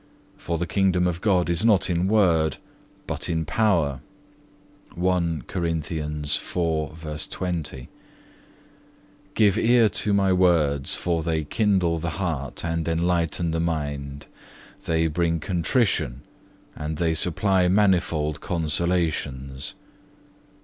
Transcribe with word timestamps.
For 0.35 0.57
the 0.57 0.65
kingdom 0.65 1.05
of 1.05 1.21
God 1.21 1.47
is 1.47 1.63
not 1.63 1.87
in 1.87 2.07
word, 2.07 2.57
but 3.05 3.29
in 3.29 3.45
power.(1) 3.45 3.99
Give 9.35 9.57
ear 9.59 9.89
to 9.89 10.13
My 10.15 10.33
words, 10.33 10.95
for 10.95 11.21
they 11.21 11.43
kindle 11.43 11.97
the 11.99 12.09
heart 12.09 12.65
and 12.65 12.87
enlighten 12.87 13.51
the 13.51 13.59
mind, 13.59 14.25
they 14.85 15.05
bring 15.05 15.39
contrition, 15.39 16.21
and 16.75 16.97
they 16.97 17.13
supply 17.13 17.67
manifold 17.67 18.41
consolations. 18.41 19.75